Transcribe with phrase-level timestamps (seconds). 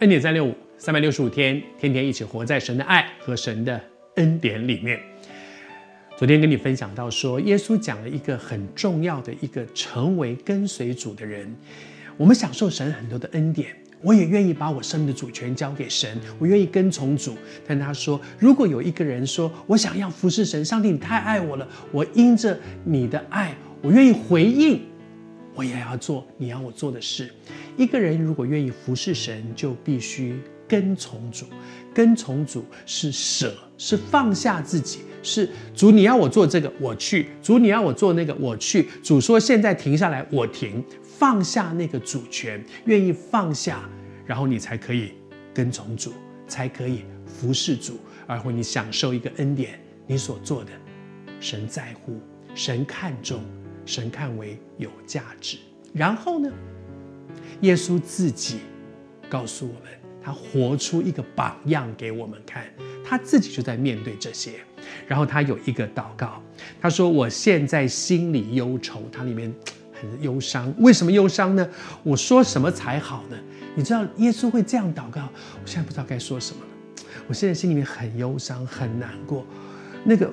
[0.00, 3.80] 恩典三六五，三百六十五天，天天一起活在神的爱和神的
[4.16, 5.00] 恩典里面。
[6.18, 11.50] 昨天跟你分享到说，耶稣讲了一个很重要的一个成为跟随主的人。
[12.18, 17.34] 我们享受神很多的恩典，我也愿意把我生命的主权交给神，我愿意跟从主。
[17.66, 24.78] 但他说，如果有一个人说我想要服侍神，上帝你太爱我了，我因着你的爱，我愿意回应。
[25.56, 27.28] 我也要做你要我做的事。
[27.76, 30.38] 一个人如果愿意服侍神，就必须
[30.68, 31.46] 跟从主。
[31.92, 35.00] 跟从主是舍，是放下自己。
[35.22, 38.86] 是主，你要我做这个，我去；主，你要我做那个，我去。
[39.02, 40.84] 主说现在停下来，我停。
[41.02, 43.88] 放下那个主权，愿意放下，
[44.26, 45.14] 然后你才可以
[45.54, 46.12] 跟从主，
[46.46, 49.80] 才可以服侍主，而会你享受一个恩典。
[50.06, 50.70] 你所做的，
[51.40, 52.20] 神在乎，
[52.54, 53.42] 神看重。
[53.86, 55.56] 神看为有价值，
[55.94, 56.50] 然后呢，
[57.60, 58.58] 耶稣自己
[59.30, 59.82] 告诉我们，
[60.20, 62.64] 他活出一个榜样给我们看，
[63.04, 64.54] 他自己就在面对这些。
[65.06, 66.42] 然后他有一个祷告，
[66.80, 69.54] 他说：“我现在心里忧愁，他里面
[69.92, 70.74] 很忧伤。
[70.78, 71.68] 为什么忧伤呢？
[72.02, 73.36] 我说什么才好呢？
[73.76, 75.28] 你知道耶稣会这样祷告，
[75.62, 76.68] 我现在不知道该说什么了。
[77.28, 79.46] 我现在心里面很忧伤，很难过，
[80.04, 80.28] 那个。”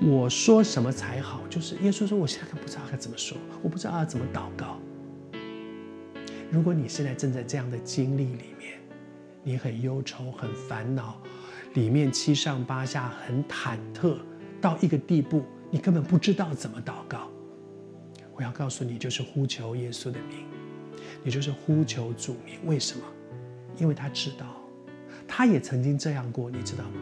[0.00, 1.46] 我说什么才好？
[1.48, 4.78] 就是耶稣说，我现在不知道该怎么说，我不知道要怎么祷告。
[6.50, 8.78] 如果你现在正在这样的经历里面，
[9.42, 11.20] 你很忧愁、很烦恼，
[11.74, 14.16] 里面七上八下、很忐忑，
[14.60, 17.28] 到一个地步，你根本不知道怎么祷告。
[18.34, 20.46] 我要告诉你，就是呼求耶稣的名，
[21.24, 22.64] 你就是呼求主名。
[22.66, 23.04] 为什么？
[23.76, 24.57] 因为他知道。
[25.28, 27.00] 他也曾经这样过，你知道吗？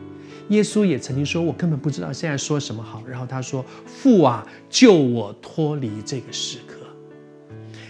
[0.48, 6.74] 耶稣也曾经说：“我根本不知道现在说什么好。”然后他说：“父啊，救我脱离这个时刻。”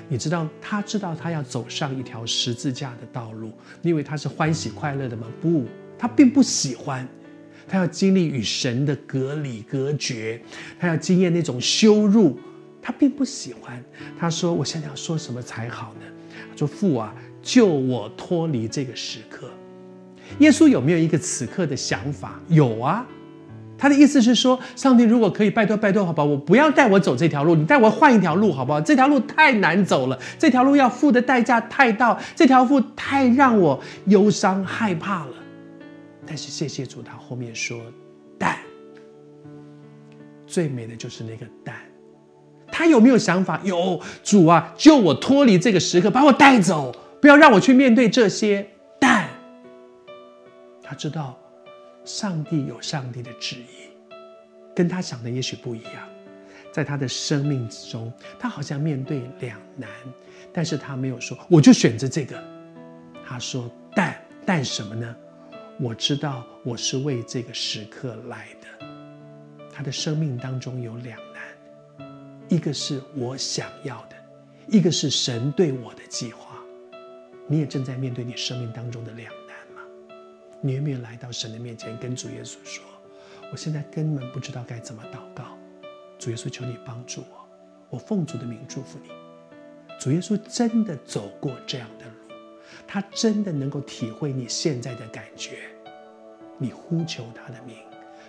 [0.08, 3.52] 你知道，他知道他要走上一条十字架的道路。
[3.82, 5.26] 你以为他是欢喜快乐的吗？
[5.42, 5.64] 不，
[5.98, 7.06] 他并不喜欢。
[7.68, 10.40] 他要经历与神的隔离隔绝，
[10.78, 12.38] 他要经验那种羞辱，
[12.80, 13.84] 他并不喜欢。
[14.16, 16.00] 他说：“我现在要说什么才好呢？”
[16.52, 17.12] 他说：“父啊，
[17.42, 19.50] 救我脱离这个时刻。”
[20.38, 22.40] 耶稣有没有一个此刻的想法？
[22.48, 23.06] 有啊，
[23.78, 28.80] 他的意思是说，上帝如果可以，拜托拜托，好吧，我不要带我走这条路，你带我换一条路，好不好？
[28.80, 35.32] 这条路太难走了，这条路要付的代价太大，这条路太让我忧伤害怕了。
[36.26, 37.78] 但是谢谢主，他后面说，
[38.38, 38.56] 但
[40.46, 41.74] 最美的就是那个但，
[42.72, 43.60] 他有没有想法？
[43.62, 48.66] 有，主啊，救我脱离这个时刻，把我带走，不要让我去面对这些。
[50.88, 51.36] 他知道，
[52.04, 53.90] 上帝有上帝的旨意，
[54.74, 56.08] 跟他想的也许不一样。
[56.72, 59.90] 在他的生命之中，他好像面对两难，
[60.52, 62.40] 但是他没有说我就选择这个。
[63.26, 65.16] 他说：“但但什么呢？
[65.80, 68.86] 我知道我是为这个时刻来的。”
[69.74, 72.06] 他的生命当中有两难，
[72.48, 74.16] 一个是我想要的，
[74.68, 76.56] 一个是神对我的计划。
[77.48, 79.45] 你也正在面对你生命当中的两难。
[80.66, 82.82] 你有没有来到神的面前，跟主耶稣说
[83.52, 85.56] ：“我现在根本不知道该怎么祷告。”
[86.18, 87.46] 主耶稣，求你帮助我。
[87.88, 89.10] 我奉主的名祝福你。
[90.00, 92.34] 主耶稣真的走过这样的路，
[92.84, 95.58] 他真的能够体会你现在的感觉。
[96.58, 97.76] 你呼求他的名，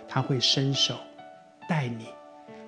[0.06, 0.96] 他会伸手
[1.68, 2.06] 带你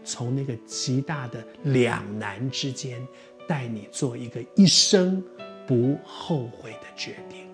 [0.03, 3.07] 从那个极大的两难之间，
[3.47, 5.23] 带你做一个一生
[5.65, 7.49] 不后悔的决定。